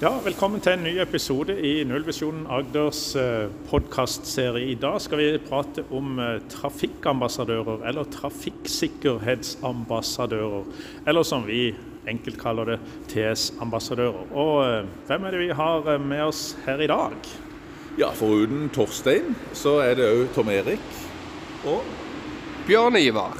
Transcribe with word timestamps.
Ja, 0.00 0.14
Velkommen 0.24 0.62
til 0.64 0.78
en 0.78 0.80
ny 0.80 0.94
episode 1.02 1.52
i 1.60 1.84
Nullvisjonen 1.84 2.46
Agders 2.48 3.12
eh, 3.20 3.52
podkastserie. 3.68 4.72
I 4.72 4.74
dag 4.80 4.96
skal 5.04 5.20
vi 5.20 5.36
prate 5.44 5.84
om 5.92 6.16
eh, 6.16 6.40
trafikkambassadører, 6.48 7.84
eller 7.90 8.08
trafikksikkerhetsambassadører. 8.14 10.64
Eller 11.04 11.20
som 11.28 11.44
vi 11.44 11.76
enkelt 12.08 12.40
kaller 12.40 12.64
det, 12.64 12.80
TS-ambassadører. 13.12 14.32
Og 14.32 14.64
eh, 14.70 14.88
hvem 15.10 15.24
er 15.28 15.36
det 15.36 15.42
vi 15.42 15.58
har 15.60 15.84
med 16.00 16.24
oss 16.30 16.56
her 16.64 16.80
i 16.80 16.88
dag? 16.88 17.12
Ja, 18.00 18.08
Foruten 18.16 18.72
Torstein, 18.72 19.36
så 19.52 19.84
er 19.84 20.00
det 20.00 20.08
òg 20.08 20.32
Tom 20.32 20.48
Erik 20.48 20.80
og 21.68 21.84
Bjørn 22.64 22.96
Ivar. 22.96 23.36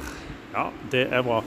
Ja, 0.53 0.69
det 0.93 1.09
er 1.09 1.25
bra. 1.25 1.41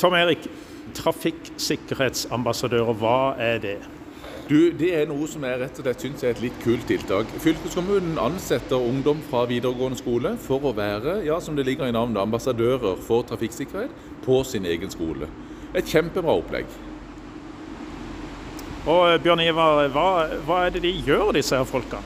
Tom 0.00 0.16
Erik, 0.16 0.48
trafikksikkerhetsambassadører, 0.96 2.96
hva 2.96 3.36
er 3.36 3.60
det? 3.68 3.97
Du, 4.48 4.70
Det 4.72 4.94
er 4.96 5.04
noe 5.04 5.26
som 5.28 5.42
jeg 5.44 5.58
rett 5.60 5.76
og 5.76 5.84
slett 5.84 6.00
syns 6.00 6.22
er 6.24 6.30
et 6.32 6.38
litt 6.40 6.54
kult 6.62 6.86
tiltak. 6.88 7.28
Fylkeskommunen 7.44 8.16
ansetter 8.22 8.80
ungdom 8.80 9.20
fra 9.28 9.42
videregående 9.50 10.00
skole 10.00 10.32
for 10.40 10.64
å 10.64 10.72
være 10.72 11.18
ja, 11.26 11.36
som 11.44 11.56
det 11.58 11.66
ligger 11.68 11.90
i 11.90 11.92
navnet, 11.92 12.16
ambassadører 12.22 12.96
for 13.04 13.26
trafikksikkerhet 13.28 13.92
på 14.24 14.38
sin 14.48 14.64
egen 14.64 14.88
skole. 14.88 15.28
Et 15.76 15.84
kjempebra 15.84 16.38
opplegg. 16.40 16.64
Og 18.88 19.20
Bjørn 19.20 19.44
Ivar, 19.44 19.82
hva, 19.92 20.08
hva 20.48 20.62
er 20.64 20.72
det 20.72 20.86
de 20.86 20.94
gjør, 20.96 21.34
disse 21.36 21.52
her 21.52 21.68
folka? 21.68 22.00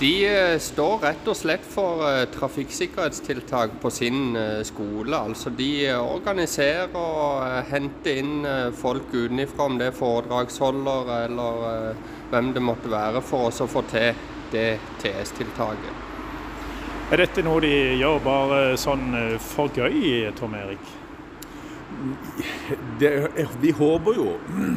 De 0.00 0.26
eh, 0.26 0.58
står 0.58 0.98
rett 0.98 1.28
og 1.30 1.36
slett 1.36 1.64
for 1.68 2.02
eh, 2.08 2.24
trafikksikkerhetstiltak 2.32 3.76
på 3.82 3.90
sin 3.92 4.36
eh, 4.36 4.62
skole. 4.66 5.14
Altså 5.16 5.52
de 5.54 5.92
organiserer 5.94 6.96
og 6.98 7.68
henter 7.70 8.22
inn 8.22 8.46
folk 8.78 9.12
utenfra, 9.12 9.68
om 9.68 9.78
det 9.78 9.90
er 9.90 9.98
foredragsholder 9.98 11.12
eller 11.20 12.00
hvem 12.32 12.50
det 12.56 12.64
måtte 12.64 12.90
være, 12.90 13.22
for 13.22 13.50
å 13.52 13.68
få 13.68 13.84
til 13.92 14.16
det 14.52 14.80
TS-tiltaket. 15.04 16.08
Er 17.12 17.20
dette 17.20 17.44
noe 17.44 17.60
de 17.60 17.72
gjør 18.00 18.18
bare 18.24 18.60
sånn 18.80 19.12
for 19.44 19.68
gøy, 19.76 20.32
Tom 20.38 20.56
Erik? 20.56 20.92
Det, 23.00 23.10
vi 23.60 23.70
håper 23.76 24.16
jo 24.16 24.26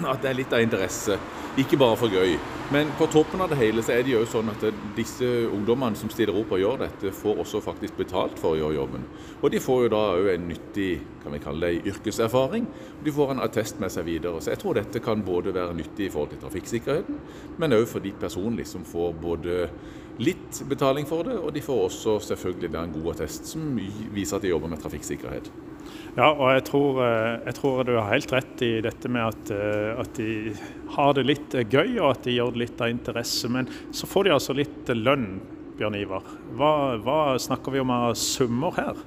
at 0.09 0.21
det 0.23 0.29
er 0.29 0.37
litt 0.37 0.53
av 0.55 0.63
interesse, 0.63 1.17
ikke 1.61 1.79
bare 1.79 1.97
for 1.99 2.11
gøy. 2.11 2.35
Men 2.73 2.89
på 2.97 3.07
toppen 3.13 3.43
av 3.43 3.51
det 3.51 3.59
hele 3.59 3.83
så 3.85 3.93
er 3.93 4.05
det 4.05 4.15
jo 4.15 4.23
sånn 4.27 4.49
at 4.49 4.63
disse 4.97 5.27
ungdommene 5.53 5.97
som 5.99 6.09
stiller 6.09 6.37
opp 6.39 6.55
og 6.55 6.61
gjør 6.61 6.79
dette, 6.81 7.13
får 7.13 7.41
også 7.43 7.61
faktisk 7.65 7.99
betalt 7.99 8.39
for 8.41 8.55
å 8.55 8.59
gjøre 8.59 8.79
jobben. 8.79 9.05
Og 9.41 9.53
de 9.53 9.61
får 9.61 9.83
jo 9.85 9.91
da 9.93 10.01
òg 10.15 10.31
en 10.33 10.47
nyttig 10.49 10.89
kan 11.21 11.33
vi 11.33 11.41
kalle 11.41 11.69
det, 11.69 11.91
yrkeserfaring. 11.93 12.65
De 13.05 13.13
får 13.13 13.35
en 13.35 13.43
attest 13.45 13.79
med 13.81 13.93
seg 13.93 14.07
videre. 14.09 14.41
Så 14.41 14.53
jeg 14.53 14.61
tror 14.61 14.77
dette 14.77 15.01
kan 15.03 15.23
både 15.25 15.53
være 15.55 15.77
nyttig 15.77 16.07
i 16.07 16.11
forhold 16.13 16.33
til 16.33 16.41
trafikksikkerheten, 16.43 17.21
men 17.61 17.77
òg 17.77 17.85
for 17.89 18.03
de 18.03 18.13
personlig 18.19 18.67
som 18.69 18.85
får 18.85 19.15
både 19.21 19.69
litt 20.21 20.61
betaling 20.69 21.07
for 21.07 21.27
det, 21.27 21.37
og 21.37 21.53
de 21.53 21.63
får 21.63 21.85
også 21.89 22.19
selvfølgelig 22.31 22.75
en 22.79 22.93
god 22.99 23.13
attest 23.15 23.49
som 23.51 23.73
viser 23.75 24.37
at 24.37 24.45
de 24.45 24.53
jobber 24.53 24.71
med 24.71 24.81
trafikksikkerhet. 24.83 25.49
Ja, 26.15 26.29
og 26.31 26.47
jeg 26.53 26.63
tror, 26.69 27.01
eh, 27.03 27.41
jeg 27.43 27.55
tror, 27.57 27.81
du 27.83 27.97
har 27.97 28.07
helt 28.07 28.31
rett 28.31 28.61
i 28.63 28.77
dette 28.79 29.09
med 29.11 29.25
at, 29.33 29.49
eh, 29.51 29.99
at, 29.99 30.15
de 30.15 30.53
har 30.95 31.11
det 31.17 31.25
litt 31.27 31.55
eh, 31.59 31.67
gøy, 31.67 31.97
og 31.99 32.13
at 32.13 32.23
de 32.23 32.37
gjør 32.37 32.53
det 32.55 32.61
litt 32.61 32.79
av 32.79 32.93
interesse. 32.93 33.49
Men 33.51 33.67
så 33.91 34.07
får 34.07 34.23
de 34.23 34.31
altså 34.37 34.55
litt 34.55 34.93
lønn, 34.95 35.41
Bjørn 35.75 35.97
Ivar. 35.99 36.23
Hva, 36.55 36.71
hva 37.03 37.19
snakker 37.35 37.75
vi 37.75 37.83
om 37.83 37.91
av 37.91 38.13
summer 38.15 38.79
her? 38.79 39.03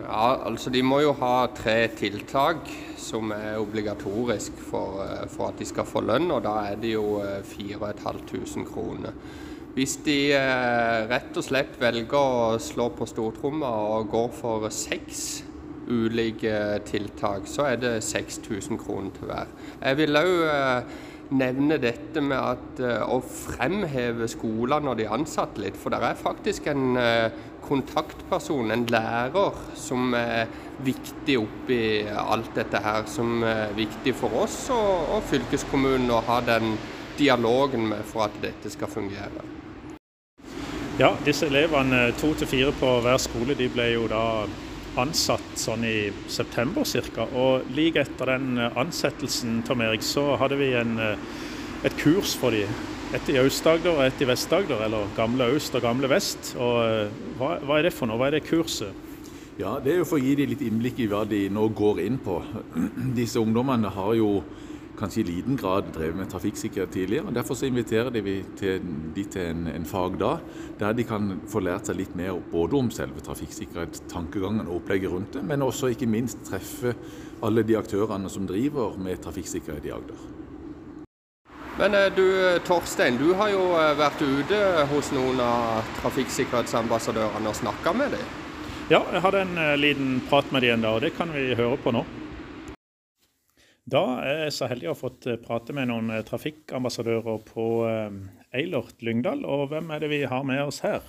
Ja, 0.00 0.42
altså 0.48 0.72
De 0.74 0.82
må 0.82 0.98
jo 1.04 1.14
ha 1.20 1.46
tre 1.54 1.84
tiltak 1.94 2.66
som 2.98 3.30
er 3.30 3.60
obligatorisk 3.62 4.58
for, 4.58 5.04
for 5.30 5.52
at 5.52 5.62
de 5.62 5.68
skal 5.70 5.86
få 5.86 6.02
lønn, 6.02 6.32
og 6.34 6.42
da 6.42 6.56
er 6.72 6.82
det 6.82 6.96
jo 6.96 7.20
4500 7.46 8.66
kroner. 8.66 9.14
Hvis 9.78 10.00
de 10.02 10.34
rett 11.06 11.38
og 11.38 11.46
slett 11.46 11.78
velger 11.78 12.18
å 12.18 12.58
slå 12.62 12.88
på 12.98 13.06
stortromma 13.06 13.70
og 13.94 14.10
går 14.10 14.32
for 14.34 14.66
seks 14.74 15.44
ulike 15.88 16.80
tiltak, 16.88 17.48
så 17.50 17.68
er 17.72 17.82
det 17.82 17.94
6000 18.04 18.80
kroner 18.80 19.14
til 19.16 19.30
hver. 19.30 19.52
Jeg 19.82 19.98
vil 20.00 20.20
òg 20.20 20.32
eh, 20.48 20.96
nevne 21.38 21.78
dette 21.82 22.22
med 22.24 22.38
at 22.38 22.82
eh, 22.84 23.04
å 23.04 23.20
fremheve 23.20 24.28
skoler 24.30 24.84
når 24.84 24.98
de 24.98 25.06
er 25.06 25.16
ansatt 25.16 25.60
litt. 25.60 25.76
For 25.80 25.92
det 25.92 26.00
er 26.04 26.20
faktisk 26.20 26.68
en 26.72 26.96
eh, 27.00 27.28
kontaktperson, 27.64 28.72
en 28.72 28.86
lærer, 28.88 29.58
som 29.76 30.14
er 30.16 30.48
viktig 30.84 31.38
oppi 31.40 31.82
alt 32.08 32.54
dette 32.56 32.80
her. 32.84 33.04
Som 33.10 33.42
er 33.44 33.74
viktig 33.76 34.16
for 34.16 34.44
oss 34.44 34.64
og, 34.74 35.18
og 35.18 35.26
fylkeskommunen 35.32 36.10
å 36.14 36.22
ha 36.28 36.40
den 36.46 36.76
dialogen 37.18 37.88
med 37.90 38.04
for 38.06 38.28
at 38.28 38.42
dette 38.42 38.70
skal 38.70 38.90
fungere. 38.92 39.44
Ja, 40.98 41.12
disse 41.22 41.46
elevene, 41.46 42.08
to 42.18 42.32
til 42.34 42.48
fire 42.50 42.72
på 42.74 42.96
hver 43.04 43.20
skole, 43.22 43.54
de 43.54 43.68
ble 43.70 43.84
jo 43.92 44.08
da 44.10 44.22
ansatt 44.96 45.58
sånn 45.60 45.84
i 45.86 46.10
september 46.30 46.86
ca. 47.14 47.26
Og 47.36 47.68
like 47.76 48.00
etter 48.00 48.32
den 48.34 48.58
eh, 48.58 48.78
ansettelsen 48.80 49.62
Tom 49.66 49.82
Erik, 49.84 50.02
så 50.06 50.36
hadde 50.40 50.58
vi 50.60 50.72
en, 50.78 50.98
eh, 50.98 51.18
et 51.84 51.98
kurs 52.00 52.34
for 52.38 52.54
dem. 52.54 52.70
Et 53.16 53.30
i 53.32 53.38
Aust-Agder 53.40 53.94
og 53.94 54.04
et 54.04 54.20
i 54.20 54.26
Vest-Agder, 54.28 54.82
eller 54.84 55.08
Gamle 55.16 55.46
Øst 55.56 55.74
og 55.78 55.82
Gamle 55.82 56.10
Vest. 56.12 56.54
Og 56.60 56.80
eh, 56.84 57.20
hva, 57.40 57.56
hva, 57.64 57.78
er 57.78 57.88
det 57.88 57.94
for 57.96 58.10
noe? 58.10 58.20
Hva 58.20 58.28
er 58.28 58.38
det 58.38 58.46
kurset? 58.48 59.06
Ja, 59.58 59.78
Det 59.82 59.92
er 59.92 60.02
jo 60.02 60.06
for 60.06 60.20
å 60.20 60.22
gi 60.22 60.36
dem 60.38 60.52
litt 60.52 60.62
innblikk 60.62 61.00
i 61.02 61.08
hva 61.10 61.24
de 61.26 61.46
nå 61.50 61.66
går 61.74 62.02
inn 62.04 62.18
på. 62.22 62.40
Disse 63.18 63.40
ungdommene 63.40 63.90
har 63.90 64.12
jo 64.18 64.42
kanskje 64.98 65.22
i 65.22 65.26
liten 65.28 65.58
grad 65.58 65.92
drevet 65.94 66.16
med 66.18 66.30
trafikksikkerhet 66.32 66.90
tidligere. 66.94 67.26
og 67.26 67.34
Derfor 67.34 67.54
så 67.54 67.66
inviterer 67.66 68.10
de 68.10 68.22
til, 68.58 68.82
de 69.14 69.24
til 69.24 69.42
en, 69.52 69.66
en 69.70 69.86
fagdag 69.86 70.42
der 70.80 70.92
de 70.92 71.06
kan 71.06 71.38
få 71.48 71.62
lært 71.64 71.88
seg 71.88 72.00
litt 72.00 72.16
mer 72.18 72.40
både 72.52 72.76
om 72.78 72.90
selve 72.94 73.22
trafikksikkerhet, 73.24 74.02
tankegangen 74.10 74.66
og 74.66 74.80
opplegget 74.82 75.12
rundt 75.12 75.38
det, 75.38 75.44
men 75.46 75.62
også 75.62 75.92
ikke 75.94 76.10
minst 76.10 76.42
treffe 76.48 76.94
alle 77.42 77.62
de 77.62 77.78
aktørene 77.78 78.30
som 78.30 78.46
driver 78.46 78.98
med 78.98 79.22
trafikksikkerhet 79.22 79.86
i 79.86 79.94
Agder. 79.94 80.26
Men 81.78 81.94
eh, 81.94 82.10
du 82.16 82.58
Torstein, 82.66 83.16
du 83.18 83.32
har 83.38 83.52
jo 83.54 83.62
eh, 83.78 83.94
vært 83.98 84.22
ute 84.22 84.58
hos 84.90 85.12
noen 85.14 85.38
av 85.42 85.86
trafikksikkerhetsambassadørene 86.00 87.50
og 87.52 87.58
snakka 87.60 87.94
med 87.94 88.16
dem? 88.18 88.30
Ja, 88.90 89.02
jeg 89.12 89.22
hadde 89.22 89.44
en 89.44 89.58
eh, 89.62 89.76
liten 89.78 90.16
prat 90.30 90.50
med 90.50 90.66
dem 90.66 90.82
da, 90.82 90.96
og 90.96 91.04
det 91.06 91.12
kan 91.14 91.30
vi 91.30 91.52
høre 91.54 91.78
på 91.84 91.94
nå. 91.94 92.02
Da 93.88 94.02
er 94.20 94.42
jeg 94.42 94.52
så 94.52 94.66
heldig 94.68 94.90
å 94.90 94.92
ha 94.92 94.98
fått 94.98 95.26
eh, 95.30 95.38
prate 95.40 95.72
med 95.76 95.88
noen 95.88 96.10
eh, 96.12 96.24
trafikkambassadører 96.26 97.38
på 97.46 97.68
eh, 97.88 98.18
Eilert 98.58 99.00
Lyngdal. 99.04 99.46
Og 99.48 99.70
hvem 99.70 99.88
er 99.94 100.02
det 100.02 100.10
vi 100.12 100.18
har 100.28 100.44
med 100.44 100.60
oss 100.66 100.82
her? 100.84 101.06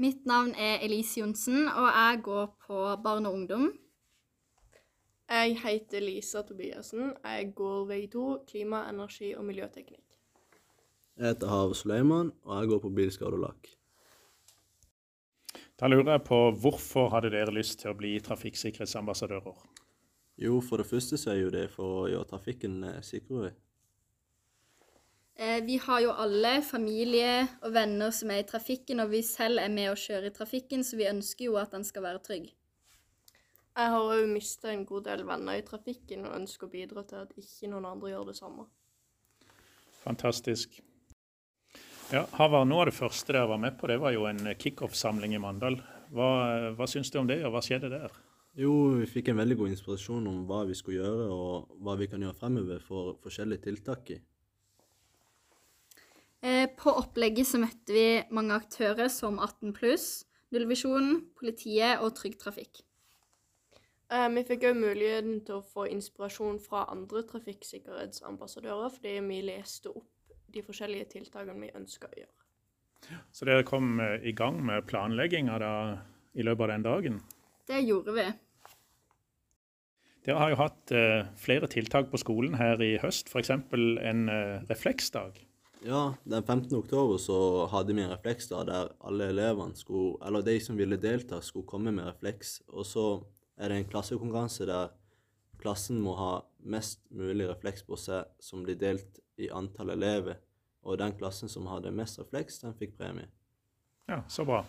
Mitt 0.00 0.26
navn 0.28 0.52
er 0.52 0.84
Elise 0.84 1.22
Johnsen, 1.22 1.64
og 1.68 1.88
jeg 1.88 2.20
går 2.26 2.52
på 2.66 2.82
barn 3.04 3.28
og 3.28 3.38
ungdom. 3.38 3.66
Jeg 5.30 5.56
heter 5.62 6.04
Lisa 6.04 6.42
Tobiassen. 6.44 7.14
Jeg 7.24 7.50
går 7.56 7.88
V2, 7.88 8.28
klima, 8.50 8.84
energi 8.90 9.32
og 9.38 9.46
miljøteknikk. 9.48 10.06
Jeg 11.20 11.34
heter 11.34 11.52
Hav 11.52 11.76
Suleiman, 11.78 12.34
og 12.44 12.56
jeg 12.58 12.72
går 12.72 12.84
på 12.84 12.94
bilskade 13.00 13.38
og 13.38 13.46
lakk. 13.46 13.74
Da 15.80 15.88
lurer 15.88 16.18
jeg 16.18 16.28
på 16.28 16.46
hvorfor 16.60 17.14
hadde 17.14 17.32
dere 17.32 17.54
lyst 17.54 17.80
til 17.80 17.94
å 17.94 17.96
bli 17.96 18.18
trafikksikkerhetsambassadører? 18.24 19.79
Jo, 20.40 20.60
for 20.64 20.80
det 20.80 20.88
første 20.88 21.18
så 21.20 21.34
er 21.34 21.42
jo 21.42 21.50
det 21.52 21.66
for 21.74 22.04
å 22.04 22.06
gjøre 22.08 22.28
trafikken 22.30 22.78
eh, 22.88 23.02
sikrere. 23.04 23.52
Eh, 25.36 25.60
vi 25.64 25.76
har 25.80 26.00
jo 26.04 26.14
alle 26.16 26.58
familie 26.64 27.44
og 27.60 27.74
venner 27.76 28.12
som 28.12 28.32
er 28.32 28.42
i 28.42 28.48
trafikken, 28.48 29.02
og 29.04 29.12
vi 29.12 29.20
selv 29.24 29.60
er 29.60 29.72
med 29.72 29.90
og 29.92 30.00
kjører 30.00 30.30
i 30.30 30.34
trafikken, 30.36 30.84
så 30.84 30.96
vi 31.00 31.08
ønsker 31.08 31.46
jo 31.46 31.58
at 31.60 31.76
den 31.76 31.84
skal 31.84 32.04
være 32.04 32.22
trygg. 32.24 32.50
Jeg 33.70 33.92
har 33.94 34.08
òg 34.16 34.26
mista 34.32 34.72
en 34.72 34.86
god 34.88 35.06
del 35.08 35.24
venner 35.28 35.60
i 35.60 35.64
trafikken 35.64 36.24
og 36.28 36.36
ønsker 36.40 36.68
å 36.68 36.72
bidra 36.72 37.04
til 37.08 37.20
at 37.22 37.36
ikke 37.40 37.70
noen 37.72 37.88
andre 37.92 38.14
gjør 38.14 38.32
det 38.32 38.36
samme. 38.40 38.66
Fantastisk. 40.00 40.80
Ja, 42.10 42.24
Havard, 42.40 42.66
Noe 42.66 42.82
av 42.82 42.90
det 42.90 42.96
første 42.96 43.36
dere 43.36 43.48
var 43.52 43.60
med 43.62 43.76
på, 43.78 43.86
det 43.92 44.00
var 44.02 44.16
jo 44.16 44.24
en 44.26 44.42
kickoff-samling 44.58 45.36
i 45.36 45.40
Mandal. 45.40 45.78
Hva, 46.10 46.32
hva 46.74 46.88
syns 46.90 47.12
du 47.12 47.20
om 47.20 47.28
det, 47.28 47.38
og 47.44 47.54
hva 47.54 47.62
skjedde 47.62 47.92
der? 47.92 48.16
Jo, 48.58 48.72
vi 48.98 49.06
fikk 49.06 49.30
en 49.30 49.38
veldig 49.38 49.56
god 49.60 49.70
inspirasjon 49.70 50.26
om 50.26 50.42
hva 50.48 50.64
vi 50.66 50.74
skulle 50.74 50.98
gjøre, 50.98 51.28
og 51.30 51.76
hva 51.84 51.94
vi 52.00 52.08
kan 52.10 52.22
gjøre 52.24 52.38
fremover 52.38 52.82
for 52.82 53.14
forskjellige 53.22 53.68
tiltak 53.68 54.10
i. 54.16 54.18
Eh, 56.42 56.66
på 56.76 56.92
opplegget 56.96 57.46
så 57.46 57.60
møtte 57.60 57.94
vi 57.94 58.06
mange 58.34 58.56
aktører 58.56 59.10
som 59.12 59.38
18 59.38 59.74
pluss, 59.76 60.26
Nullvisjonen, 60.50 61.20
politiet 61.38 62.02
og 62.02 62.16
Trygg 62.18 62.40
Trafikk. 62.40 62.80
Eh, 64.10 64.26
vi 64.34 64.42
fikk 64.48 64.66
òg 64.66 64.78
muligheten 64.80 65.44
til 65.46 65.60
å 65.60 65.66
få 65.66 65.86
inspirasjon 65.92 66.58
fra 66.64 66.88
andre 66.90 67.22
trafikksikkerhetsambassadører, 67.30 68.90
fordi 68.96 69.18
vi 69.28 69.42
leste 69.46 69.92
opp 69.92 70.34
de 70.50 70.64
forskjellige 70.66 71.12
tiltakene 71.12 71.60
vi 71.60 71.70
ønska 71.78 72.10
å 72.10 72.18
gjøre. 72.18 72.38
Så 73.30 73.46
dere 73.46 73.66
kom 73.68 74.00
eh, 74.02 74.16
i 74.26 74.34
gang 74.34 74.58
med 74.66 74.88
planlegginga 74.90 75.60
i 76.34 76.42
løpet 76.42 76.66
av 76.66 76.72
den 76.74 76.88
dagen? 76.88 77.20
Det 77.68 77.82
gjorde 77.84 78.14
vi. 78.16 78.24
Dere 80.26 80.36
har 80.36 80.50
jo 80.52 80.58
hatt 80.60 80.92
eh, 80.92 81.28
flere 81.40 81.68
tiltak 81.72 82.10
på 82.12 82.20
skolen 82.20 82.58
her 82.60 82.80
i 82.84 82.96
høst, 83.00 83.30
f.eks. 83.32 83.50
en 83.50 84.26
eh, 84.28 84.58
refleksdag. 84.68 85.38
Ja, 85.80 86.10
den 86.28 86.42
15. 86.44 86.74
oktober 86.76 87.16
så 87.16 87.66
hadde 87.72 87.94
vi 87.96 88.02
en 88.04 88.12
refleksdag 88.12 88.66
der 88.68 88.90
alle 89.00 89.30
elevene 89.32 89.76
skulle, 89.76 90.18
eller 90.26 90.44
de 90.44 90.58
som 90.60 90.76
ville 90.76 91.00
delta, 91.00 91.40
skulle 91.40 91.68
komme 91.68 91.92
med 91.96 92.04
refleks. 92.10 92.58
Og 92.68 92.84
så 92.84 93.06
er 93.56 93.72
det 93.72 93.78
en 93.80 93.88
klassekonkurranse 93.88 94.68
der 94.68 94.92
klassen 95.60 96.02
må 96.04 96.14
ha 96.20 96.30
mest 96.68 97.00
mulig 97.08 97.48
refleks 97.48 97.84
på 97.88 97.96
seg 98.00 98.28
som 98.44 98.64
blir 98.64 98.76
delt 98.80 99.22
i 99.40 99.48
antall 99.48 99.94
elever. 99.96 100.36
Og 100.84 101.00
den 101.00 101.16
klassen 101.16 101.48
som 101.48 101.68
hadde 101.68 101.92
mest 101.96 102.20
refleks, 102.20 102.60
den 102.60 102.76
fikk 102.76 102.98
premie. 103.00 103.28
Ja, 104.08 104.20
så 104.28 104.44
bra. 104.44 104.62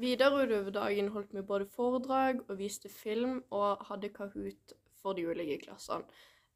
Videre 0.00 0.46
utover 0.46 0.72
dagen 0.72 1.10
holdt 1.12 1.34
vi 1.36 1.42
både 1.44 1.66
foredrag 1.68 2.40
og 2.48 2.58
viste 2.58 2.88
film, 2.88 3.42
og 3.50 3.84
hadde 3.90 4.08
Kahoot 4.08 4.72
for 5.02 5.12
de 5.12 5.26
ulike 5.28 5.58
klassene. 5.66 6.06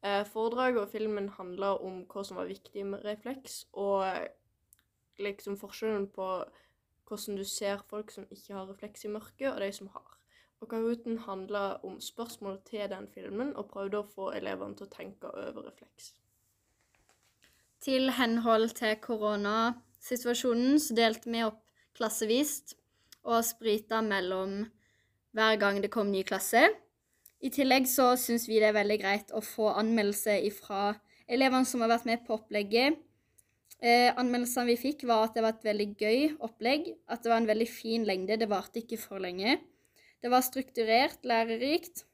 Eh, 0.05 0.25
foredraget 0.29 0.81
og 0.81 0.89
filmen 0.89 1.29
handla 1.29 1.75
om 1.85 2.05
hva 2.09 2.25
som 2.25 2.39
var 2.41 2.49
viktig 2.49 2.85
med 2.87 3.05
refleks, 3.05 3.67
og 3.73 4.07
liksom 5.21 5.59
forskjellen 5.61 6.09
på 6.15 6.29
hvordan 7.07 7.37
du 7.37 7.45
ser 7.45 7.83
folk 7.91 8.11
som 8.11 8.27
ikke 8.31 8.55
har 8.55 8.71
refleks 8.71 9.05
i 9.05 9.13
mørket, 9.13 9.51
og 9.53 9.61
de 9.61 9.73
som 9.73 9.91
har. 9.93 10.17
Og 10.61 10.71
Kahooten 10.71 11.19
handla 11.27 11.77
om 11.85 12.01
spørsmål 12.01 12.61
til 12.65 12.89
den 12.91 13.09
filmen, 13.13 13.53
og 13.57 13.69
prøvde 13.69 14.01
å 14.01 14.09
få 14.15 14.31
elevene 14.33 14.77
til 14.77 14.89
å 14.89 14.95
tenke 14.95 15.29
over 15.29 15.69
refleks. 15.69 16.15
Til 17.85 18.11
henhold 18.17 18.73
til 18.79 18.97
koronasituasjonen 19.05 20.81
så 20.81 20.97
delte 20.97 21.31
vi 21.31 21.45
opp 21.45 21.61
klassevis 21.97 22.75
og 23.27 23.45
sprita 23.45 24.01
mellom 24.05 24.63
hver 25.37 25.59
gang 25.61 25.83
det 25.83 25.93
kom 25.93 26.13
ny 26.13 26.23
klasse. 26.27 26.69
I 27.45 27.51
tillegg 27.53 27.89
så 27.91 28.15
syns 28.19 28.47
vi 28.49 28.61
det 28.63 28.71
er 28.71 28.79
veldig 28.79 28.97
greit 29.03 29.35
å 29.37 29.43
få 29.45 29.69
anmeldelse 29.77 30.39
fra 30.57 30.95
elevene 31.29 31.69
som 31.69 31.83
har 31.85 31.93
vært 31.93 32.09
med 32.09 32.25
på 32.25 32.39
opplegget. 32.39 32.97
Eh, 33.85 34.09
anmeldelsene 34.17 34.71
vi 34.71 34.79
fikk, 34.81 35.05
var 35.05 35.27
at 35.27 35.37
det 35.37 35.45
var 35.45 35.57
et 35.57 35.67
veldig 35.67 35.89
gøy 36.01 36.21
opplegg. 36.47 36.95
At 37.13 37.23
det 37.23 37.33
var 37.33 37.43
en 37.43 37.51
veldig 37.51 37.69
fin 37.69 38.07
lengde. 38.09 38.39
Det 38.41 38.49
varte 38.49 38.81
ikke 38.81 38.99
for 39.01 39.21
lenge. 39.21 39.59
Det 40.25 40.33
var 40.33 40.47
strukturert, 40.47 41.21
lærerikt, 41.29 42.07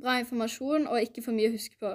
bra 0.00 0.18
informasjon 0.18 0.88
og 0.90 0.98
ikke 1.04 1.22
for 1.22 1.36
mye 1.36 1.52
å 1.52 1.54
huske 1.54 1.78
på. 1.80 1.94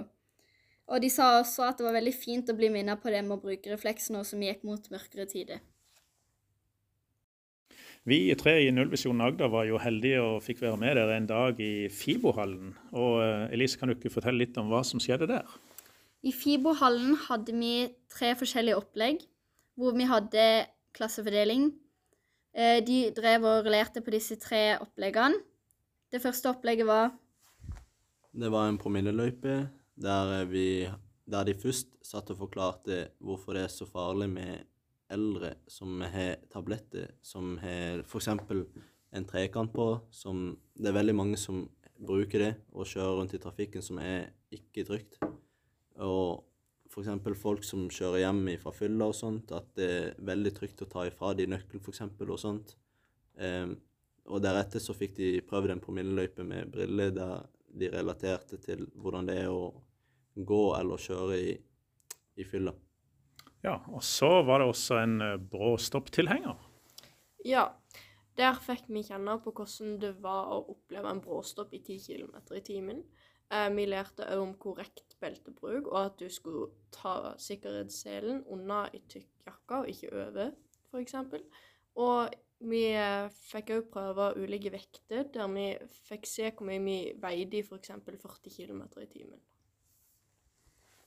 Og 0.86 1.02
de 1.02 1.10
sa 1.10 1.36
også 1.42 1.66
at 1.66 1.80
det 1.80 1.88
var 1.88 1.98
veldig 1.98 2.14
fint 2.16 2.50
å 2.50 2.56
bli 2.58 2.70
minnet 2.72 3.02
på 3.02 3.12
det 3.12 3.24
med 3.26 3.36
å 3.36 3.42
bruke 3.42 3.72
refleks 3.74 4.12
nå 4.14 4.22
som 4.24 4.40
vi 4.40 4.52
gikk 4.52 4.64
mot 4.68 4.92
mørkere 4.94 5.26
tider. 5.28 5.64
Vi 8.06 8.20
tre 8.38 8.60
i 8.62 8.70
Nullvisjonen 8.70 9.24
Agder 9.26 9.50
var 9.50 9.66
jo 9.66 9.80
heldige 9.82 10.20
og 10.22 10.44
fikk 10.46 10.60
være 10.62 10.78
med 10.78 10.94
dere 10.94 11.16
en 11.18 11.26
dag 11.26 11.58
i 11.58 11.88
Fibo-hallen. 11.90 12.76
Og 12.94 13.16
eh, 13.24 13.54
Elise, 13.56 13.80
kan 13.82 13.90
du 13.90 13.96
ikke 13.96 14.12
fortelle 14.14 14.44
litt 14.44 14.60
om 14.62 14.70
hva 14.70 14.84
som 14.86 15.02
skjedde 15.02 15.26
der? 15.32 15.48
I 16.22 16.30
Fibo-hallen 16.30 17.16
hadde 17.24 17.56
vi 17.58 17.72
tre 18.14 18.36
forskjellige 18.38 18.78
opplegg, 18.78 19.24
hvor 19.74 19.98
vi 19.98 20.06
hadde 20.06 20.46
klassefordeling. 20.94 21.72
Eh, 22.54 22.78
de 22.86 23.00
drev 23.18 23.50
og 23.50 23.66
rullerte 23.66 24.06
på 24.06 24.14
disse 24.14 24.38
tre 24.38 24.78
oppleggene. 24.78 25.42
Det 26.14 26.22
første 26.22 26.54
opplegget 26.54 26.86
var 26.86 27.10
Det 28.38 28.54
var 28.54 28.70
en 28.70 28.78
promilleløype 28.78 29.58
der, 29.98 30.46
vi, 30.46 30.86
der 31.26 31.50
de 31.50 31.58
først 31.58 31.90
satt 32.06 32.30
og 32.30 32.38
forklarte 32.46 33.08
hvorfor 33.18 33.58
det 33.58 33.66
er 33.66 33.74
så 33.74 33.90
farlig 33.90 34.30
med 34.30 34.70
eldre 35.12 35.54
som 35.68 36.02
har 36.02 36.40
tabletter 36.52 37.12
som 37.22 37.58
har 37.62 38.04
f.eks. 38.06 38.28
en 39.16 39.28
trekant 39.30 39.72
på, 39.74 39.88
som 40.12 40.50
det 40.76 40.90
er 40.90 40.98
veldig 40.98 41.16
mange 41.16 41.40
som 41.40 41.66
bruker 41.96 42.42
det 42.42 42.52
og 42.74 42.90
kjører 42.90 43.20
rundt 43.20 43.36
i 43.38 43.42
trafikken 43.42 43.84
som 43.86 44.00
er 44.04 44.32
ikke 44.54 44.86
trygt. 44.88 45.20
Og 46.04 46.44
f.eks. 46.92 47.40
folk 47.40 47.64
som 47.68 47.88
kjører 47.92 48.26
hjem 48.26 48.44
fra 48.62 48.74
fylla 48.76 49.10
og 49.12 49.18
sånt, 49.18 49.52
at 49.56 49.72
det 49.78 49.90
er 49.90 50.16
veldig 50.20 50.54
trygt 50.56 50.84
å 50.84 50.90
ta 50.92 51.06
ifra 51.08 51.34
de 51.38 51.48
nøkkelen 51.52 51.84
f.eks. 51.84 52.06
og 52.28 52.40
sånt. 52.42 52.76
Um, 53.36 53.76
og 54.32 54.42
deretter 54.42 54.82
så 54.82 54.96
fikk 54.98 55.18
de 55.20 55.30
prøvd 55.46 55.76
en 55.76 55.84
promilleløype 55.84 56.44
med 56.48 56.72
briller 56.74 57.12
der 57.14 57.46
de 57.76 57.90
relaterte 57.92 58.58
til 58.64 58.86
hvordan 58.96 59.28
det 59.28 59.36
er 59.44 59.52
å 59.52 59.74
gå 60.36 60.64
eller 60.78 61.02
kjøre 61.02 61.38
i, 61.38 61.54
i 62.40 62.48
fylla. 62.48 62.74
Ja, 63.66 63.80
og 63.90 64.04
så 64.06 64.30
var 64.46 64.62
det 64.62 64.70
også 64.70 65.00
en 65.02 65.18
eh, 65.26 65.40
bråstopptilhenger. 65.52 66.60
Ja, 67.46 67.70
der 68.38 68.58
fikk 68.62 68.90
vi 68.92 69.02
kjenne 69.08 69.40
på 69.42 69.54
hvordan 69.56 69.96
det 70.02 70.12
var 70.22 70.52
å 70.54 70.60
oppleve 70.76 71.10
en 71.10 71.22
bråstopp 71.24 71.74
i 71.74 71.82
10 71.82 71.98
km 72.06 72.36
i 72.54 72.62
timen. 72.66 73.02
Eh, 73.50 73.70
vi 73.74 73.88
lærte 73.90 74.28
òg 74.36 74.44
om 74.44 74.54
korrekt 74.62 75.18
beltebruk, 75.22 75.90
og 75.90 76.00
at 76.04 76.22
du 76.22 76.30
skulle 76.30 76.70
ta 76.94 77.36
sikkerhetsselen 77.42 78.44
unna 78.54 78.86
i 78.94 79.02
tykk 79.10 79.50
jakke 79.50 79.82
og 79.82 79.90
ikke 79.90 80.14
over, 80.14 80.54
f.eks. 80.92 81.18
Og 82.02 82.38
vi 82.70 82.86
eh, 82.94 83.34
fikk 83.50 83.76
òg 83.80 83.92
prøve 83.94 84.32
ulike 84.42 84.74
vekter, 84.74 85.26
der 85.34 85.52
vi 85.54 85.68
fikk 86.06 86.30
se 86.30 86.52
hvor 86.52 86.70
mye 86.70 86.86
vi 86.86 87.00
veide 87.22 87.62
i 87.62 87.66
f.eks. 87.66 87.94
40 88.06 88.58
km 88.58 88.86
i 89.02 89.10
timen. 89.10 89.42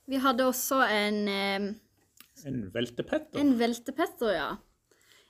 Vi 0.09 0.17
hadde 0.17 0.47
også 0.49 0.81
en 0.89 1.27
eh, 1.29 1.69
en 2.47 2.59
veltepetter? 2.73 3.39
En 3.41 3.53
veltepetter, 3.59 4.33
ja. 4.35 4.49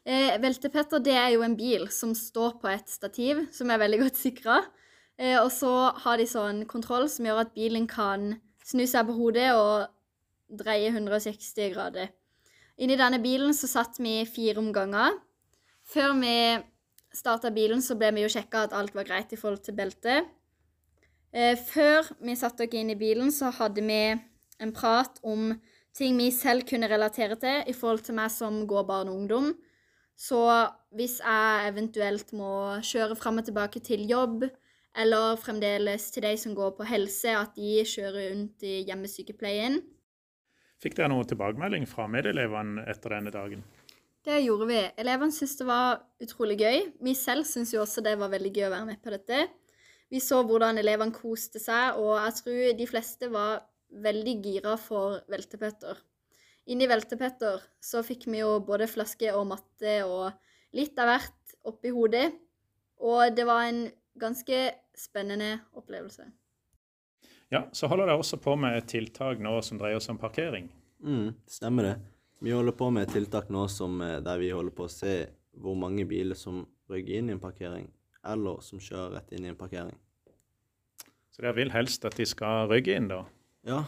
Eh, 0.10 0.36
veltepetter 0.42 1.02
det 1.04 1.16
er 1.18 1.34
jo 1.36 1.44
en 1.46 1.58
bil 1.60 1.88
som 1.94 2.16
står 2.18 2.58
på 2.62 2.70
et 2.72 2.90
stativ, 2.90 3.44
som 3.54 3.70
er 3.70 3.82
veldig 3.82 4.00
godt 4.04 4.20
sikra. 4.20 4.60
Eh, 5.20 5.38
og 5.42 5.52
så 5.52 5.92
har 6.06 6.18
de 6.18 6.28
sånn 6.30 6.64
kontroll 6.70 7.10
som 7.12 7.28
gjør 7.28 7.44
at 7.44 7.56
bilen 7.58 7.88
kan 7.90 8.38
snu 8.66 8.86
seg 8.88 9.10
på 9.10 9.18
hodet 9.18 9.52
og 9.58 9.90
dreie 10.62 10.90
160 10.94 11.74
grader. 11.76 12.10
Inni 12.80 12.96
denne 12.98 13.20
bilen 13.22 13.54
så 13.54 13.68
satt 13.68 14.00
vi 14.00 14.22
fire 14.30 14.62
omganger. 14.62 15.18
Før 15.90 16.14
vi 16.22 16.36
starta 17.14 17.52
bilen, 17.52 17.82
så 17.84 17.98
ble 18.00 18.14
vi 18.16 18.24
jo 18.24 18.32
sjekka 18.32 18.68
at 18.68 18.76
alt 18.78 18.96
var 18.96 19.08
greit 19.08 19.34
i 19.34 19.40
forhold 19.40 19.66
til 19.66 19.76
beltet. 19.76 20.30
Eh, 21.34 21.58
før 21.60 22.08
vi 22.24 22.38
satte 22.40 22.66
oss 22.66 22.78
inn 22.78 22.94
i 22.94 22.98
bilen, 22.98 23.34
så 23.34 23.52
hadde 23.54 23.84
vi 23.86 24.02
en 24.60 24.74
prat 24.76 25.20
om 25.22 25.52
ting 25.98 26.18
vi 26.18 26.30
selv 26.34 26.66
kunne 26.70 26.90
relatere 26.92 27.38
til 27.40 27.70
i 27.70 27.76
forhold 27.76 28.06
til 28.06 28.18
meg 28.18 28.32
som 28.34 28.62
går 28.70 28.88
barn 28.88 29.12
og 29.12 29.22
ungdom. 29.22 29.52
Så 30.20 30.40
hvis 30.96 31.20
jeg 31.24 31.70
eventuelt 31.72 32.34
må 32.36 32.80
kjøre 32.84 33.16
fram 33.16 33.40
og 33.40 33.48
tilbake 33.48 33.80
til 33.84 34.04
jobb, 34.10 34.44
eller 35.00 35.38
fremdeles 35.40 36.10
til 36.12 36.26
de 36.26 36.34
som 36.38 36.56
går 36.58 36.74
på 36.78 36.88
helse, 36.90 37.32
at 37.38 37.56
de 37.56 37.86
kjører 37.88 38.32
rundt 38.32 38.66
i 38.68 38.82
hjemmesykepleien. 38.90 39.80
Fikk 40.80 40.98
dere 40.98 41.12
noe 41.12 41.28
tilbakemelding 41.28 41.86
fra 41.88 42.08
medelevene 42.12 42.86
etter 42.90 43.16
denne 43.16 43.32
dagen? 43.32 43.64
Det 44.26 44.42
gjorde 44.44 44.68
vi. 44.68 44.80
Elevene 45.00 45.32
syntes 45.32 45.58
det 45.60 45.68
var 45.70 46.02
utrolig 46.24 46.58
gøy. 46.60 46.82
Vi 47.04 47.16
selv 47.16 47.48
syntes 47.48 47.74
jo 47.74 47.84
også 47.84 48.04
det 48.04 48.18
var 48.20 48.32
veldig 48.32 48.52
gøy 48.56 48.68
å 48.68 48.74
være 48.74 48.88
med 48.92 49.02
på 49.04 49.14
dette. 49.14 49.46
Vi 50.10 50.20
så 50.24 50.42
hvordan 50.44 50.82
elevene 50.82 51.16
koste 51.16 51.62
seg, 51.62 52.00
og 52.02 52.18
jeg 52.18 52.36
tror 52.40 52.62
de 52.80 52.88
fleste 52.90 53.30
var 53.32 53.62
veldig 53.90 54.36
gira 54.44 54.76
for 54.80 55.22
veltepetter. 55.32 55.98
Inni 56.70 56.86
veltepetter 56.90 57.64
så 57.82 58.04
fikk 58.06 58.28
vi 58.30 58.44
jo 58.44 58.60
både 58.66 58.88
flaske 58.90 59.32
og 59.34 59.48
matte 59.50 59.96
og 60.06 60.30
litt 60.78 61.00
av 61.02 61.10
hvert 61.10 61.56
oppi 61.70 61.94
hodet. 61.94 62.28
Og 63.00 63.34
det 63.34 63.46
var 63.48 63.66
en 63.70 63.88
ganske 64.20 64.60
spennende 64.98 65.56
opplevelse. 65.80 66.28
Ja, 67.50 67.64
Så 67.74 67.88
holder 67.88 68.06
dere 68.06 68.22
også 68.22 68.38
på 68.38 68.54
med 68.60 68.78
et 68.78 68.90
tiltak 68.92 69.40
nå 69.42 69.56
som 69.66 69.80
dreier 69.80 70.00
seg 70.04 70.14
om 70.14 70.22
parkering? 70.22 70.70
Mm, 71.02 71.34
stemmer 71.50 71.88
det. 71.88 71.96
Vi 72.44 72.54
holder 72.54 72.76
på 72.78 72.92
med 72.94 73.08
et 73.08 73.16
tiltak 73.16 73.50
nå 73.50 73.66
som, 73.70 74.02
eh, 74.02 74.20
der 74.20 74.38
vi 74.38 74.52
holder 74.52 74.72
på 74.72 74.86
å 74.86 74.92
se 74.92 75.30
hvor 75.58 75.76
mange 75.76 76.06
biler 76.06 76.36
som 76.36 76.68
rygger 76.90 77.18
inn 77.18 77.30
i 77.30 77.34
en 77.34 77.40
parkering, 77.40 77.90
eller 78.24 78.62
som 78.62 78.80
kjører 78.80 79.16
rett 79.18 79.34
inn 79.34 79.46
i 79.46 79.50
en 79.50 79.56
parkering. 79.56 79.98
Så 81.32 81.42
dere 81.42 81.56
vil 81.56 81.72
helst 81.72 82.06
at 82.06 82.16
de 82.16 82.26
skal 82.26 82.70
rygge 82.70 82.96
inn, 82.96 83.08
da? 83.08 83.24
Ja, 83.68 83.84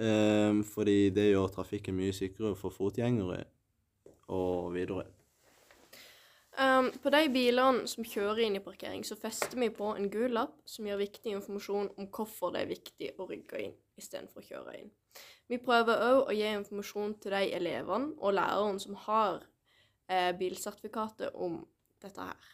eh, 0.00 0.60
fordi 0.72 1.10
det 1.14 1.30
gjør 1.30 1.50
trafikken 1.56 1.98
mye 1.98 2.12
sikrere 2.16 2.56
for 2.56 2.72
fotgjengere 2.74 3.42
og 4.30 4.72
videre. 4.74 5.08
Um, 6.60 6.90
på 7.02 7.08
de 7.14 7.28
bilene 7.32 7.86
som 7.88 8.04
kjører 8.04 8.42
inn 8.44 8.58
i 8.58 8.62
parkering, 8.64 9.04
så 9.06 9.16
fester 9.16 9.56
vi 9.56 9.70
på 9.72 9.92
en 9.94 10.10
gul 10.12 10.34
lapp 10.34 10.58
som 10.68 10.84
gir 10.84 10.98
viktig 11.00 11.32
informasjon 11.32 11.92
om 11.96 12.08
hvorfor 12.12 12.52
det 12.52 12.64
er 12.64 12.72
viktig 12.72 13.12
å 13.16 13.26
rygge 13.30 13.62
inn 13.64 13.76
istedenfor 14.00 14.42
å 14.42 14.48
kjøre 14.48 14.74
inn. 14.80 14.90
Vi 15.48 15.60
prøver 15.62 16.02
òg 16.10 16.18
å 16.26 16.34
gi 16.36 16.50
informasjon 16.50 17.14
til 17.22 17.36
de 17.36 17.54
elevene 17.56 18.12
og 18.18 18.34
læreren 18.36 18.80
som 18.82 18.98
har 19.06 19.40
eh, 20.10 20.32
bilsertifikatet 20.36 21.32
om 21.34 21.62
dette 22.02 22.28
her. 22.28 22.50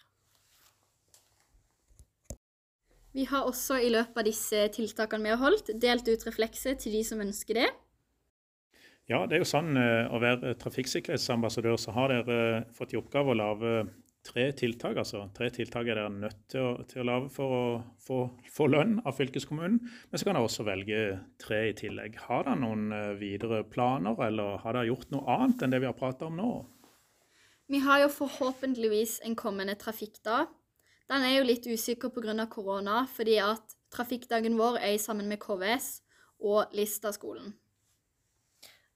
Vi 3.16 3.24
har 3.24 3.48
også 3.48 3.78
i 3.80 3.88
løpet 3.88 4.18
av 4.20 4.26
disse 4.28 4.62
tiltakene 4.74 5.24
vi 5.24 5.32
har 5.32 5.40
holdt, 5.40 5.70
delt 5.80 6.08
ut 6.08 6.24
reflekser 6.28 6.76
til 6.76 6.98
de 6.98 7.02
som 7.06 7.22
ønsker 7.24 7.62
det. 7.62 7.68
Ja, 9.08 9.22
det 9.24 9.38
er 9.38 9.44
jo 9.44 9.48
sånn 9.48 9.78
eh, 9.78 10.10
å 10.10 10.18
være 10.20 10.56
trafikksikkerhetsambassadør, 10.60 11.78
så 11.80 11.94
har 11.96 12.12
dere 12.12 12.66
fått 12.76 12.92
i 12.92 12.98
oppgave 12.98 13.32
å 13.32 13.38
lage 13.38 13.72
tre 14.26 14.50
tiltak. 14.58 14.98
altså 15.00 15.28
Tre 15.36 15.48
tiltak 15.54 15.86
er 15.86 16.00
dere 16.00 16.12
nødt 16.12 16.42
til 16.50 16.64
å, 16.64 16.72
til 16.90 17.04
å 17.04 17.06
lage 17.06 17.30
for 17.32 17.54
å 17.54 17.62
få, 18.02 18.18
få, 18.52 18.66
lønn 18.74 18.98
av 19.06 19.14
fylkeskommunen. 19.16 19.78
Men 20.10 20.18
så 20.18 20.26
kan 20.26 20.36
dere 20.36 20.50
også 20.50 20.66
velge 20.66 21.02
tre 21.40 21.62
i 21.70 21.76
tillegg. 21.78 22.18
Har 22.26 22.44
dere 22.48 22.58
noen 22.66 22.90
eh, 22.92 23.14
videre 23.20 23.62
planer, 23.70 24.18
eller 24.28 24.60
har 24.64 24.76
dere 24.76 24.90
gjort 24.90 25.14
noe 25.14 25.38
annet 25.38 25.64
enn 25.64 25.72
det 25.76 25.82
vi 25.86 25.88
har 25.88 25.96
pratet 25.96 26.26
om 26.28 26.36
nå? 26.36 26.52
Vi 27.70 27.80
har 27.82 28.04
jo 28.04 28.12
forhåpentligvis 28.12 29.20
en 29.26 29.38
kommende 29.38 29.78
trafikkdag. 29.78 30.50
Den 31.06 31.22
er 31.22 31.36
jo 31.36 31.46
litt 31.46 31.66
usikker 31.66 32.10
pga. 32.10 32.46
korona, 32.50 33.06
fordi 33.06 33.38
at 33.38 33.76
trafikkdagen 33.94 34.58
vår 34.58 34.80
er 34.82 34.98
sammen 34.98 35.28
med 35.28 35.38
KVS 35.38 36.02
og 36.40 36.74
Lista-skolen. 36.74 37.54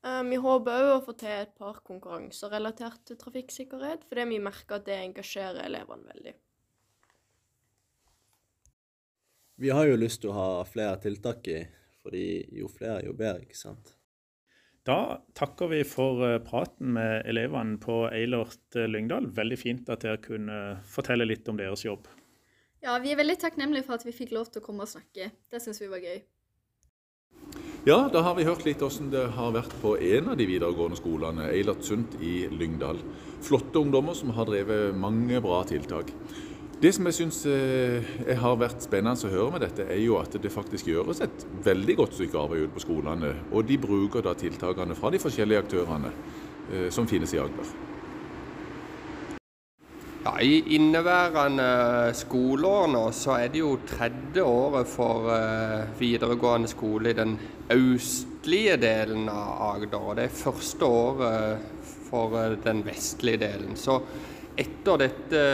Eh, 0.03 0.23
vi 0.25 0.37
håper 0.41 0.81
òg 0.81 0.91
å 0.97 1.05
få 1.05 1.15
til 1.21 1.35
et 1.45 1.55
par 1.55 1.83
konkurranser 1.85 2.51
relatert 2.51 3.05
til 3.07 3.19
trafikksikkerhet, 3.21 4.07
fordi 4.09 4.27
vi 4.33 4.43
merker 4.43 4.81
at 4.81 4.87
det 4.89 4.97
engasjerer 4.97 5.63
elevene 5.67 6.09
veldig. 6.15 6.35
Vi 9.61 9.69
har 9.69 9.87
jo 9.87 10.01
lyst 10.01 10.23
til 10.23 10.33
å 10.33 10.39
ha 10.39 10.51
flere 10.65 10.97
tiltak 11.05 11.47
i, 11.53 11.61
fordi 12.01 12.27
jo 12.57 12.69
flere, 12.73 13.05
jo 13.05 13.13
bedre, 13.13 13.45
ikke 13.45 13.59
sant? 13.61 14.00
Da 14.89 15.21
takker 15.37 15.69
vi 15.69 15.83
for 15.85 16.23
eh, 16.25 16.39
praten 16.41 16.95
med 16.97 17.27
elevene 17.29 17.77
på 17.83 18.07
Eilert 18.09 18.77
eh, 18.79 18.89
Lyngdal. 18.89 19.29
Veldig 19.37 19.59
fint 19.61 19.93
at 19.93 20.07
dere 20.07 20.21
kunne 20.25 20.81
fortelle 20.89 21.29
litt 21.29 21.49
om 21.53 21.61
deres 21.61 21.85
jobb. 21.85 22.09
Ja, 22.81 22.97
vi 23.03 23.13
er 23.13 23.21
veldig 23.21 23.37
takknemlige 23.43 23.85
for 23.85 23.99
at 23.99 24.07
vi 24.09 24.17
fikk 24.17 24.33
lov 24.33 24.49
til 24.49 24.63
å 24.63 24.65
komme 24.65 24.87
og 24.87 24.93
snakke. 24.93 25.33
Det 25.53 25.61
syns 25.61 25.83
vi 25.83 25.91
var 25.93 26.01
gøy. 26.01 26.23
Ja, 27.89 28.11
da 28.13 28.21
har 28.25 28.35
vi 28.37 28.45
hørt 28.45 28.65
litt 28.67 28.81
hvordan 28.85 29.09
det 29.13 29.27
har 29.37 29.53
vært 29.55 29.73
på 29.81 29.95
en 29.97 30.33
av 30.33 30.37
de 30.37 30.47
videregående 30.49 30.99
skolene, 30.99 31.47
Eilert 31.53 31.85
Sundt 31.85 32.17
i 32.25 32.43
Lyngdal. 32.53 33.01
Flotte 33.45 33.81
ungdommer 33.81 34.17
som 34.17 34.33
har 34.37 34.49
drevet 34.49 34.97
mange 34.97 35.41
bra 35.45 35.63
tiltak. 35.69 36.13
Det 36.81 36.95
som 36.97 37.05
jeg 37.05 37.13
syns 37.19 37.43
eh, 37.45 38.07
har 38.41 38.55
vært 38.57 38.81
spennende 38.81 39.29
å 39.29 39.33
høre 39.35 39.53
med 39.53 39.61
dette, 39.67 39.85
er 39.85 39.99
jo 40.01 40.15
at 40.17 40.33
det 40.41 40.49
faktisk 40.49 40.87
gjøres 40.89 41.19
et 41.21 41.43
veldig 41.67 41.97
godt 41.99 42.15
stykke 42.17 42.41
arbeid 42.41 42.63
ute 42.65 42.73
på 42.79 42.83
skolene. 42.87 43.35
Og 43.53 43.67
de 43.69 43.77
bruker 43.83 44.25
da 44.25 44.33
tiltakene 44.33 44.97
fra 44.97 45.11
de 45.13 45.21
forskjellige 45.21 45.61
aktørene 45.61 46.09
eh, 46.09 46.87
som 46.89 47.09
finnes 47.11 47.37
i 47.37 47.43
Agder. 47.43 47.75
Ja, 50.25 50.33
I 50.41 50.63
inneværende 50.79 51.69
skoleår 52.17 52.89
nå 52.95 53.05
så 53.17 53.37
er 53.37 53.53
det 53.53 53.61
jo 53.61 53.77
tredje 53.89 54.45
året 54.45 54.89
for 54.89 55.29
uh, 55.33 55.85
videregående 56.01 56.69
skole 56.69 57.13
i 57.13 57.17
den 57.17 57.39
østlige 57.73 58.81
delen 58.81 59.29
av 59.33 59.65
Agder. 59.75 60.01
Og 60.01 60.17
det 60.17 60.29
er 60.31 60.37
første 60.43 60.89
året 60.89 61.89
for 62.09 62.37
den 62.65 62.85
vestlige 62.85 63.45
delen. 63.45 63.77
Så 63.81 64.01
etter 64.61 65.01
dette 65.01 65.45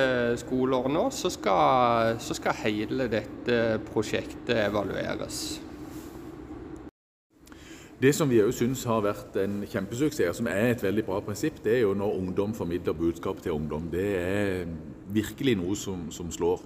skoleåret 0.42 0.92
nå 0.92 1.06
så 1.14 1.30
skal, 1.32 2.16
så 2.22 2.36
skal 2.36 2.58
hele 2.64 3.06
dette 3.12 3.78
prosjektet 3.88 4.56
evalueres. 4.66 5.44
Det 7.96 8.10
som 8.12 8.28
vi 8.28 8.42
òg 8.44 8.50
syns 8.52 8.82
har 8.84 9.00
vært 9.00 9.38
en 9.40 9.62
kjempesuksess, 9.64 10.36
som 10.36 10.48
er 10.52 10.74
et 10.74 10.82
veldig 10.84 11.06
bra 11.06 11.22
prinsipp, 11.24 11.62
det 11.64 11.78
er 11.78 11.86
jo 11.86 11.94
når 11.96 12.18
ungdom 12.18 12.52
formidler 12.52 12.92
budskap 12.92 13.38
til 13.40 13.54
ungdom. 13.54 13.86
Det 13.88 14.08
er 14.18 14.66
virkelig 15.16 15.54
noe 15.56 15.78
som, 15.80 16.02
som 16.12 16.28
slår. 16.28 16.60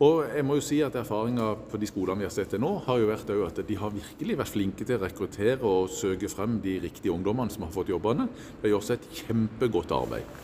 Og 0.00 0.22
jeg 0.32 0.46
må 0.48 0.56
jo 0.56 0.64
si 0.64 0.78
at 0.80 0.96
Erfaringa 0.96 1.50
på 1.68 1.76
de 1.76 1.90
skolene 1.90 2.22
vi 2.22 2.28
har 2.30 2.32
sett 2.32 2.54
til 2.54 2.62
nå, 2.64 2.70
har 2.86 2.96
jo 2.96 3.10
vært 3.10 3.34
at 3.34 3.60
de 3.68 3.76
har 3.76 3.92
virkelig 3.92 4.38
vært 4.40 4.52
flinke 4.54 4.86
til 4.88 4.96
å 4.96 5.02
rekruttere 5.02 5.60
og 5.68 5.92
søke 5.92 6.32
frem 6.32 6.56
de 6.64 6.78
riktige 6.86 7.12
ungdommene 7.12 7.52
som 7.52 7.66
har 7.66 7.74
fått 7.76 7.92
jobbene. 7.92 8.30
Det 8.62 8.72
gjøres 8.72 8.94
et 8.96 9.10
kjempegodt 9.20 9.92
arbeid. 9.92 10.40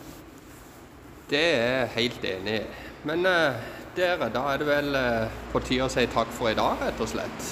Det 1.27 1.43
er 1.43 1.63
jeg 1.63 1.93
helt 1.95 2.27
enig 2.31 2.57
i. 2.59 2.65
Men 3.07 3.25
uh, 3.27 3.57
dere, 3.97 4.29
da 4.33 4.43
er 4.51 4.61
det 4.61 4.67
vel 4.67 4.93
uh, 4.95 5.39
på 5.51 5.61
tide 5.65 5.87
å 5.87 5.91
si 5.91 6.05
takk 6.11 6.29
for 6.35 6.51
i 6.51 6.57
dag, 6.57 6.79
rett 6.83 7.01
og 7.03 7.09
slett. 7.11 7.49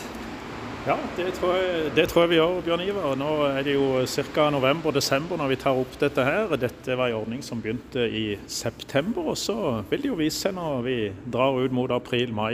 Ja, 0.85 0.95
det 1.17 1.31
tror, 1.39 1.55
jeg, 1.57 1.91
det 1.97 2.03
tror 2.11 2.23
jeg 2.23 2.35
vi 2.35 2.37
gjør, 2.37 2.59
Bjørn 2.65 2.83
Ivar. 2.85 3.15
Nå 3.17 3.29
er 3.47 3.63
det 3.65 3.73
jo 3.73 4.03
ca. 4.35 4.51
november-desember 4.53 5.39
når 5.41 5.49
vi 5.55 5.57
tar 5.63 5.79
opp 5.81 5.95
dette 6.01 6.25
her. 6.27 6.53
Dette 6.61 6.97
var 6.99 7.09
en 7.09 7.23
ordning 7.23 7.41
som 7.43 7.63
begynte 7.63 8.05
i 8.05 8.25
september. 8.45 9.31
Og 9.33 9.39
så 9.41 9.55
vil 9.89 10.05
det 10.05 10.11
jo 10.11 10.19
vise 10.19 10.43
seg 10.45 10.53
når 10.59 10.85
vi 10.85 10.99
drar 11.33 11.57
ut 11.57 11.73
mot 11.73 11.89
april-mai 11.95 12.53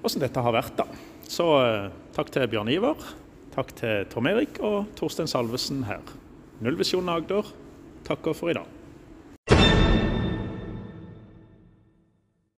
hvordan 0.00 0.24
dette 0.24 0.42
har 0.42 0.56
vært. 0.56 0.74
da. 0.80 0.88
Så 1.30 1.46
eh, 1.60 1.90
takk 2.16 2.32
til 2.34 2.48
Bjørn 2.50 2.72
Ivar, 2.74 3.06
takk 3.54 3.72
til 3.78 4.08
Tom 4.10 4.26
Erik 4.26 4.58
og 4.66 4.90
Torstein 4.98 5.30
Salvesen 5.30 5.84
her. 5.86 6.02
Nullvisjonen 6.64 7.12
Agder 7.14 7.54
takker 8.08 8.34
for 8.34 8.50
i 8.50 8.58
dag. 8.58 8.79